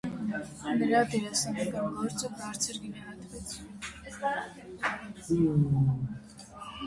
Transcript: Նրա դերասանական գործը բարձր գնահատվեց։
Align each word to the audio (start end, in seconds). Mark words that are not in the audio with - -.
Նրա 0.77 1.01
դերասանական 1.09 1.91
գործը 1.97 2.31
բարձր 2.39 2.79
գնահատվեց։ 2.85 3.53